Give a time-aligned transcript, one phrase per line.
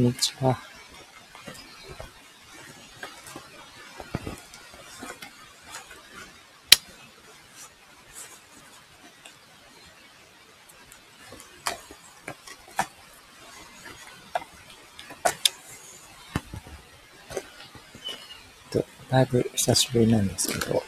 [0.00, 0.58] んにちは。
[18.70, 20.82] と、だいぶ久しぶりなんですけど、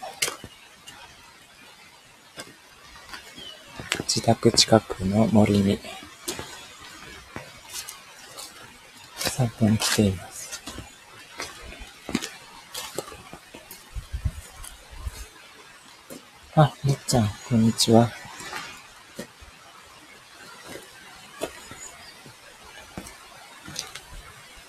[4.04, 5.78] 自宅近くの森に
[9.42, 10.62] 散歩に来ています。
[16.54, 18.10] あ、みっちゃん、こんにちは。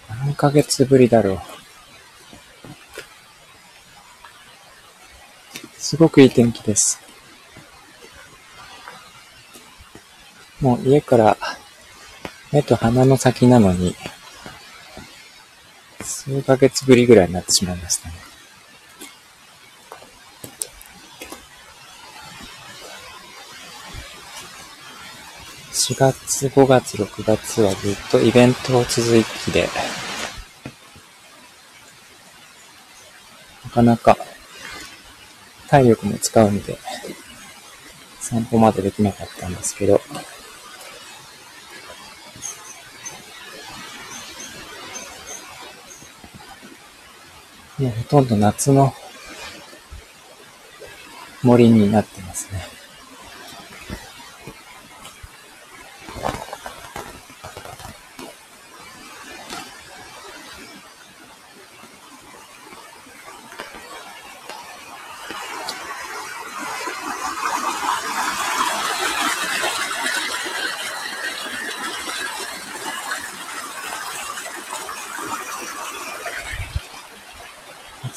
[0.10, 1.40] 何ヶ月ぶりだろう。
[5.78, 7.00] すごくいい天気です。
[10.62, 11.38] もう家から
[12.52, 13.96] 目と鼻の先なのに、
[16.26, 18.16] 数ヶ月ぶりぐらいになってしまいましたね。
[25.74, 29.68] 4月、5月、6月はずっとイベントを続きで、
[33.66, 34.18] なかなか
[35.68, 36.78] 体力も使うんで、
[38.22, 40.00] 散歩までできなかったんですけど、
[47.84, 48.94] もうほとんど夏の
[51.44, 52.62] 森になってますね。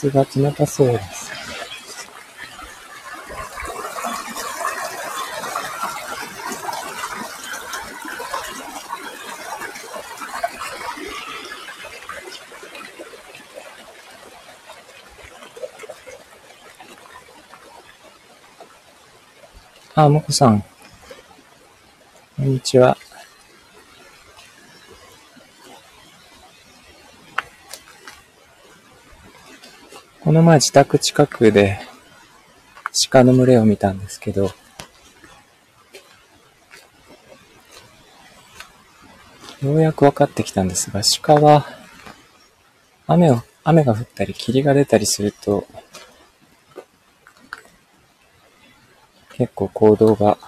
[0.06, 1.32] 夏が冷たそうです。
[19.94, 20.62] あ、もこさん。
[22.36, 22.96] こんにちは。
[30.26, 31.78] この前自宅近くで
[33.10, 34.50] 鹿の群れを見たんですけど、よ
[39.62, 41.64] うやく分かってきたんですが、鹿は
[43.06, 45.64] 雨を、雨が降ったり霧が出たりすると、
[49.34, 50.38] 結構行動が、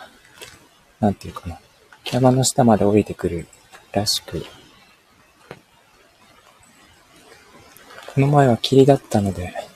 [0.99, 1.61] なんていうかな、
[2.05, 3.47] 山の下まで降りてくる
[3.93, 4.44] らしく、
[8.12, 9.68] この前は霧だったので、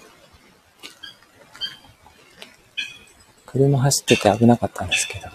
[3.52, 5.28] 車走ってて危なかったんですけど、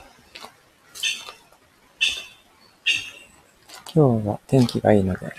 [3.93, 5.31] 今日は天気がいいので、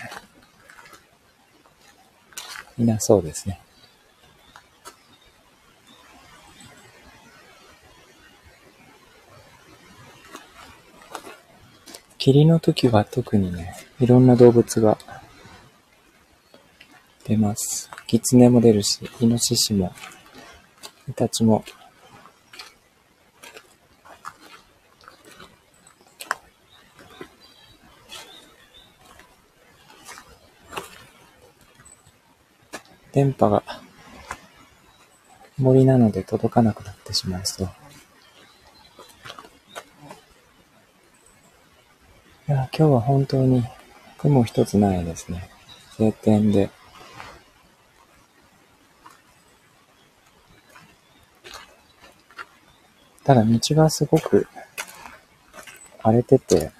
[2.77, 3.59] いなそうですね。
[12.17, 14.97] 霧の時は特にね、いろんな動物が
[17.25, 17.89] 出ます。
[18.07, 19.93] キツネも出るし、イノシシも、
[21.09, 21.65] イタチも。
[33.19, 33.63] 電波が
[35.57, 37.69] 森なので届かなくなってしまいそう。
[42.47, 43.61] いや、今日は本当に
[44.19, 45.49] 雲一つないですね。
[45.97, 46.69] 晴天で。
[53.25, 54.47] ただ道がすごく
[56.01, 56.71] 荒れてて、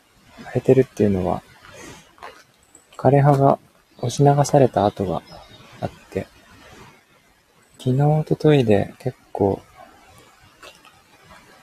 [0.43, 1.43] 荒れてるっていうのは、
[2.95, 3.59] 枯葉が
[3.97, 5.21] 押し流された跡が、
[7.81, 9.61] 昨日、一昨日で結構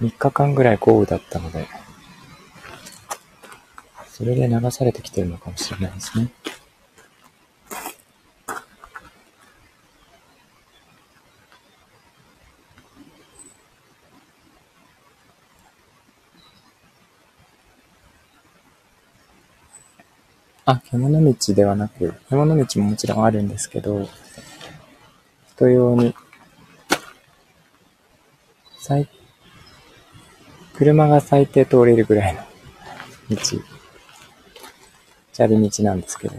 [0.00, 1.66] 3日間ぐらい豪雨だったので、
[4.08, 6.30] それで流されてきてるのかもしれないですね。
[20.64, 24.08] あ、獣道ではなく、獣道ももちろんあるんですけど、
[25.56, 26.14] 人用に、
[28.78, 29.08] 最、
[30.74, 32.42] 車が最低通れるぐらいの
[33.30, 33.36] 道、
[35.32, 36.34] 砂利道なんですけど。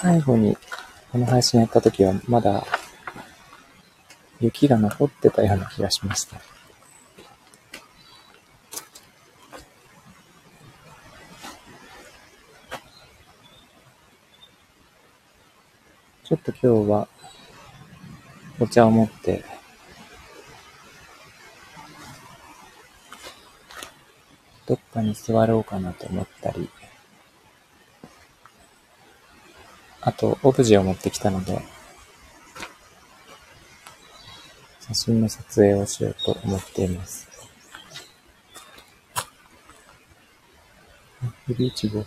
[0.00, 0.56] 最後に
[1.12, 2.66] この配信やった時はまだ
[4.40, 6.51] 雪が残ってたような気がしました。
[16.24, 17.08] ちょっと今日は
[18.60, 19.44] お茶を持って
[24.66, 26.70] どっかに座ろうかなと思ったり、
[30.00, 31.60] あと、オブジェを持ってきたので、
[34.80, 37.28] 写真の撮影をしようと思っています。
[41.46, 42.02] フリーチゴ。
[42.02, 42.06] ちょ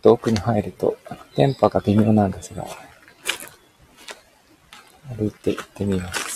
[0.00, 0.96] と奥に入ると
[1.36, 2.66] 電波が微妙なんですが、
[5.16, 6.29] 歩いて行ってみます。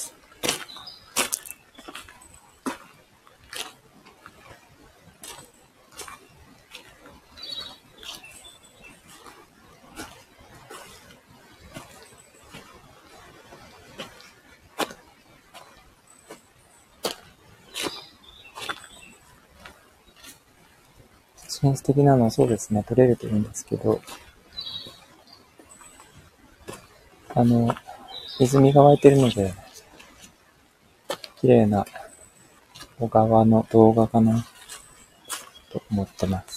[21.70, 24.00] ンス的なのはそうですね、取れるといいんですけど、
[27.34, 27.74] あの、
[28.38, 29.52] 泉が湧いてるので、
[31.40, 31.84] 綺麗な
[32.98, 34.46] 小川の動画かな、
[35.70, 36.53] と思ってます。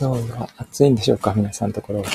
[0.00, 2.06] 今日は暑いんでしょうか皆さんのところは。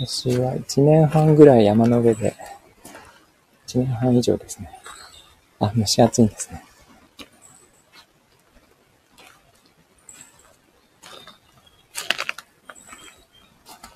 [0.00, 2.34] 私は1年半ぐらい山の上で、
[3.68, 4.68] 1年半以上ですね。
[5.60, 6.64] あ、蒸し暑いんですね。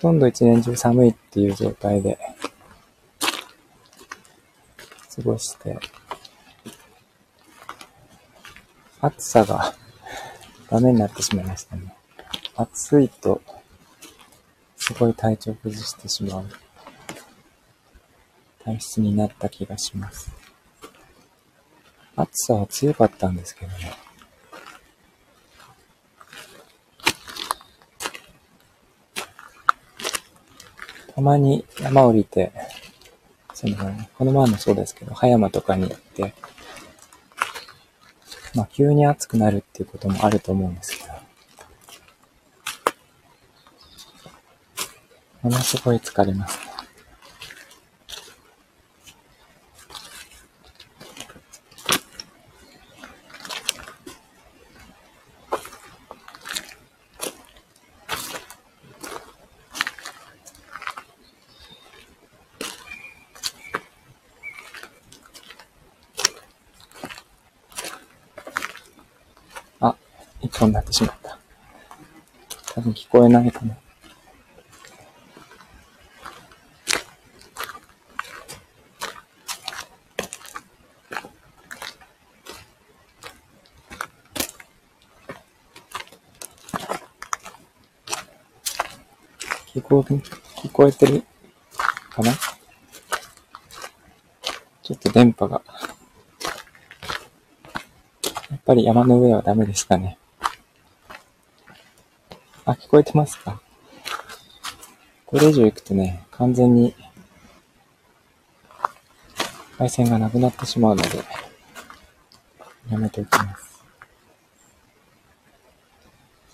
[0.00, 2.19] とんど一年中寒いっていう状態で
[5.17, 5.77] 過ごして、
[9.00, 9.75] 暑さが
[10.71, 11.97] ダメになってしまいましたね。
[12.55, 13.43] 暑いと、
[14.77, 16.49] すごい体調崩してしまう
[18.65, 20.31] 体質になった気がします。
[22.15, 24.07] 暑さは強かったんですけどね。
[31.19, 32.53] たまに山降りて、
[33.53, 33.75] その、
[34.17, 36.32] この前もそうですけど、葉山とかに行って、
[38.55, 41.12] まあ、急に暑くなるっていうこともあると思うんですけど、
[45.43, 46.57] ものすごい疲れます。
[70.99, 71.38] しまった。
[72.75, 73.76] 多分聞こえないかな。
[89.67, 91.23] 聞こえ、聞こえてる
[92.11, 92.33] かな？
[94.83, 95.62] ちょっと電波が。
[98.50, 100.19] やっぱり山の上はダメですかね。
[102.68, 103.62] あ、聞こえてますか
[105.25, 106.94] これ以上行くとね、完全に
[109.78, 111.08] 配線がなくなってしまうので、
[112.90, 113.82] やめておきます。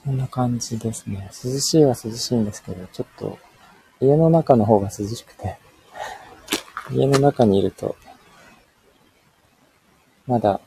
[0.04, 1.28] そんな感じですね。
[1.44, 3.36] 涼しいは涼しいんですけど、ちょっと
[3.98, 5.56] 家の中の方が涼しくて、
[6.92, 7.96] 家の中にいると、
[10.28, 10.60] まだ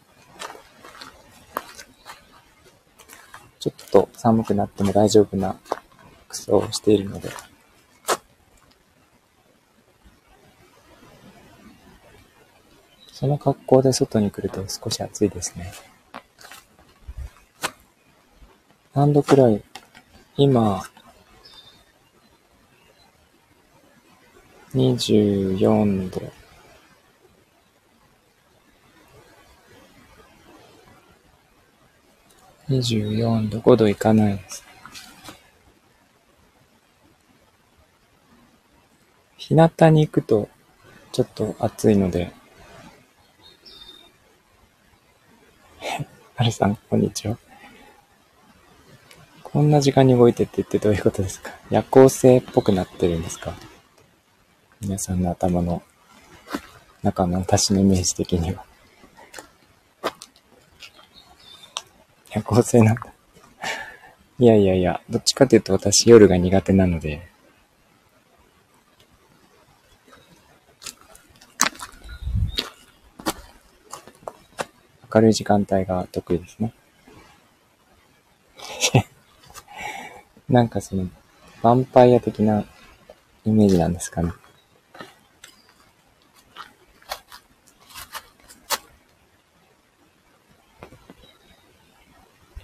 [3.72, 5.58] ちょっと寒くなっても大丈夫な
[6.28, 7.30] 服装をしているので、
[13.12, 15.72] その格好で外に来ると少し暑いですね。
[18.94, 19.64] 何度くらい
[20.38, 20.84] 今、
[24.74, 26.47] 24度。
[32.70, 34.66] 24度、5度いかないです。
[39.38, 40.50] 日向に行くと
[41.14, 42.34] ちょっと暑いので、
[46.36, 47.38] はるさん、こんにちは。
[49.44, 51.52] こんな時間に動いてって言ってどういうことですか？
[51.70, 53.54] 夜行性っぽくなってるんですか？
[54.82, 55.82] 皆さんの頭の
[57.02, 58.66] 中の私のイメージ的には。
[62.32, 63.02] 夜行性なんだ。
[64.40, 67.28] いやいやいや、どっちかというと私夜が苦手なので、
[75.14, 76.74] 明るい時間帯が得意ですね。
[80.48, 82.66] なんかその、ヴァンパイア的な
[83.46, 84.32] イメージなんですかね。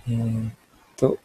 [0.07, 0.53] えー、っ
[0.97, 1.17] と、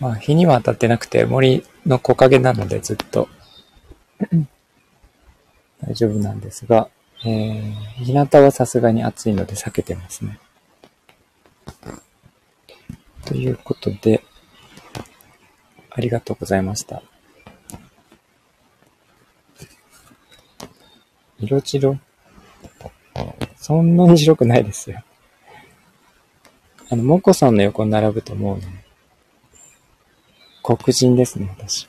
[0.00, 3.28] まあ日には当たってなくて森の木陰なのでずっと
[5.80, 6.88] 大丈夫なんですが、
[7.24, 7.72] えー、
[8.04, 10.38] 日向はさすがに暑いので避けてますね。
[13.24, 14.22] ということで、
[15.90, 17.02] ありがとうございました。
[21.38, 21.98] 色白
[23.66, 25.02] そんなに白くないですよ。
[26.90, 28.84] あの、もこさんの横に並ぶともうね、
[30.62, 31.88] 黒人ですね、私。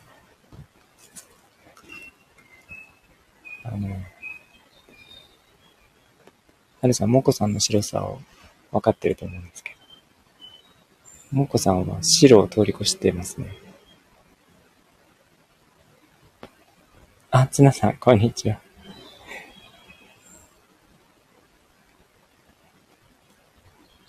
[3.65, 3.89] あの、
[6.79, 8.22] はるさん、もこさんの白さを
[8.72, 9.75] 分かってると思うんですけ
[11.32, 11.38] ど。
[11.38, 13.53] もこさんは白を通り越してますね。
[17.32, 18.64] あ、つなさん、こんにちは。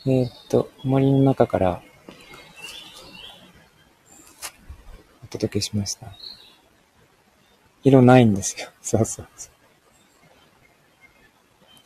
[0.08, 1.82] えー、っと、森の中から
[5.24, 6.16] お届けしました。
[7.82, 8.68] 色ないんですよ。
[8.80, 9.50] そうそうそ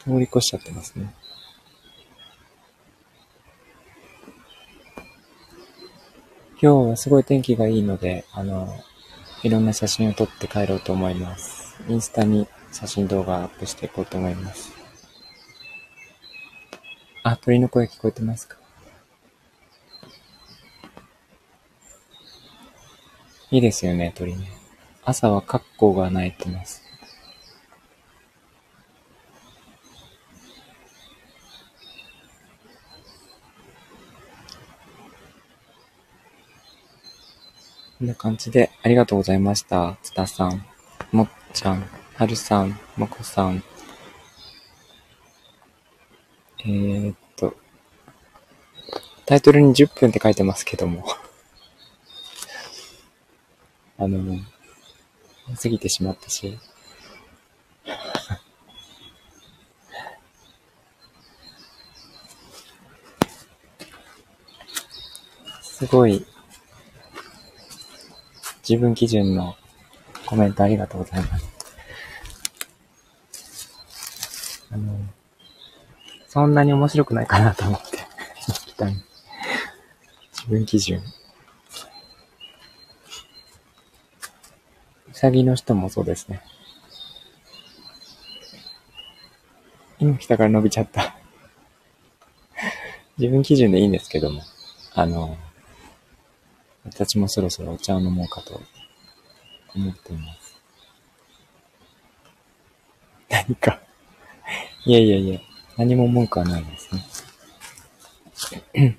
[0.07, 0.15] う。
[0.17, 1.15] 通り越しちゃってますね。
[6.61, 8.69] 今日はすごい天気がいいので、あの、
[9.43, 11.81] いろんな写真を撮って帰ろうと思います。
[11.89, 14.80] インスタに写真動画アップしていこうと思います。
[17.23, 18.57] あ、鳥の声聞こえてますか？
[23.51, 24.49] いいですよね、鳥ね。
[25.05, 26.83] 朝はカッコウが鳴いてます。
[37.99, 39.99] こんな感じで、ありがとうございました。
[40.03, 40.65] 津田さん、
[41.13, 41.85] もっちゃん、
[42.15, 43.63] はるさん、もこさん。
[46.63, 47.57] えー、っと、
[49.25, 51.07] タイトルに10分って書いてますけども
[53.97, 54.39] あの、
[55.61, 56.59] 過ぎてしまったし
[65.63, 66.27] すごい
[68.69, 69.57] 自分基準の
[70.27, 71.49] コメントありがとうございます。
[74.71, 75.01] あの、
[76.31, 77.99] そんなに面白くないかなと思って、
[78.65, 79.03] きた自
[80.49, 81.03] 分基準。
[85.11, 86.41] うさぎの人もそうですね。
[89.99, 91.17] 今来たから伸びちゃった。
[93.19, 94.45] 自分基準でいいんですけども、
[94.95, 95.37] あの、
[96.85, 98.63] 私もそろそろお茶を飲もうかと
[99.75, 100.57] 思っています。
[103.29, 103.81] 何か
[104.87, 105.41] いやいやいや、
[105.77, 106.95] 何も文句はないです
[108.75, 108.99] ね。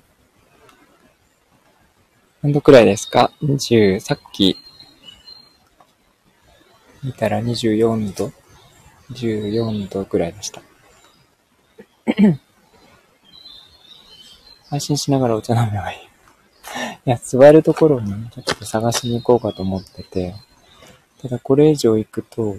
[2.42, 4.56] 何度くらいですか ?20、さっき
[7.02, 8.32] 見たら24度
[9.10, 10.62] ?14 度くらいでした。
[14.70, 15.98] 配信しながらお茶飲めばいい。
[17.04, 20.34] いや、座るところをね、ちょっと探しに行こうかと思ってて、
[21.20, 22.56] ただこれ以上行くと、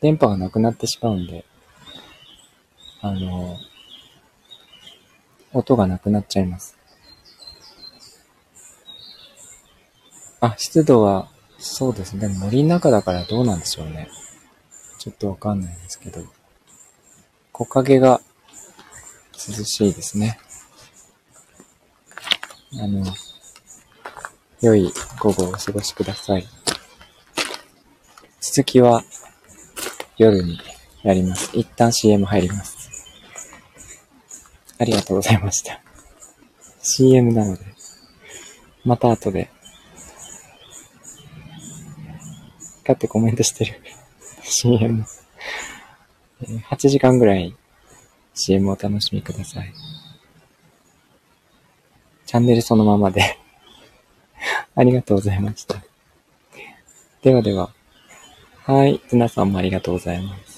[0.00, 1.44] 電波がなくなってしまうんで、
[3.02, 3.58] あの、
[5.52, 6.78] 音がなくなっちゃいます。
[10.40, 11.28] あ、湿度は、
[11.58, 12.28] そうですね。
[12.28, 14.08] 森の中だからどうなんでしょうね。
[14.98, 16.22] ちょっとわかんないんですけど。
[17.52, 18.20] 木陰が
[19.34, 20.38] 涼しいですね。
[22.80, 23.04] あの、
[24.60, 26.46] 良い午後をお過ごしください。
[28.40, 29.02] 続きは
[30.18, 30.60] 夜に
[31.02, 31.50] やります。
[31.52, 32.71] 一旦 CM 入ります。
[34.82, 35.80] ありがとうございました。
[36.82, 37.62] CM なので、
[38.84, 39.48] また後で。
[42.82, 43.80] かってコメントしてる。
[44.42, 45.04] CM。
[46.68, 47.54] 8時間ぐらい
[48.34, 49.72] CM をお楽しみください。
[52.26, 53.38] チャンネルそのままで。
[54.74, 55.76] ありがとうございました。
[57.22, 57.72] ではでは。
[58.64, 59.00] はい。
[59.08, 60.51] ツナさんもありがとうございます。